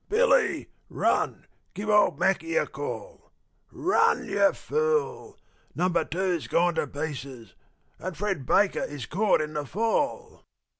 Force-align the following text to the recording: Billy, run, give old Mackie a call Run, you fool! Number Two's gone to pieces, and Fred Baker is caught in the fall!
Billy, 0.09 0.67
run, 0.89 1.45
give 1.75 1.87
old 1.87 2.17
Mackie 2.17 2.57
a 2.57 2.65
call 2.65 3.31
Run, 3.71 4.25
you 4.25 4.51
fool! 4.51 5.37
Number 5.75 6.03
Two's 6.03 6.47
gone 6.47 6.73
to 6.73 6.87
pieces, 6.87 7.53
and 7.99 8.17
Fred 8.17 8.47
Baker 8.47 8.81
is 8.83 9.05
caught 9.05 9.41
in 9.41 9.53
the 9.53 9.63
fall! 9.63 10.43